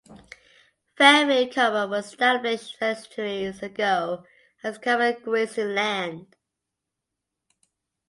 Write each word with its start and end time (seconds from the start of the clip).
Fairfield 0.97 1.53
Common 1.53 1.91
was 1.91 2.07
established 2.07 2.75
centuries 2.79 3.61
ago 3.61 4.25
as 4.63 4.79
common 4.79 5.15
grazing 5.21 5.75
land. 5.75 6.35